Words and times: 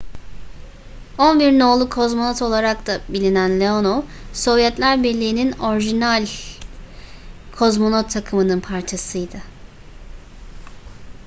11 1.17 1.57
no.'lu 1.59 1.89
kozmonot 1.89 2.41
olarak 2.45 2.79
da 2.87 3.01
bilinen 3.09 3.59
leonov 3.59 4.01
sovyetler 4.33 5.03
birliğinin 5.03 5.51
orijinal 5.51 6.27
kozmonot 7.55 8.09
takımının 8.09 8.59
parçasıydı 8.59 9.37